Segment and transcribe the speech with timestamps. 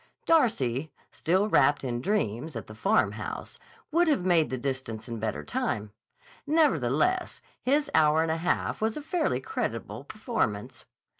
[0.25, 3.59] Darcy, still wrapped in dreams at the Farmhouse,
[3.91, 5.91] would have made the distance in better time;
[6.47, 10.85] nevertheless, his hour and a half was a fairly creditable performance.